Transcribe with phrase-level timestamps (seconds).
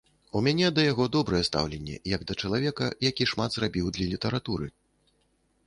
[0.37, 4.67] У мяне да яго добрае стаўленне, як да чалавека, які шмат зрабіў для літаратуры.